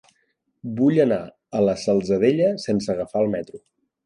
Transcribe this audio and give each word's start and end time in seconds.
Vull 0.79 0.97
anar 1.03 1.19
a 1.59 1.61
la 1.67 1.75
Salzadella 1.83 2.49
sense 2.65 2.93
agafar 2.97 3.23
el 3.27 3.31
metro. 3.37 3.63